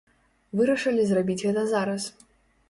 [0.61, 2.09] Вырашылі зрабіць гэта зараз.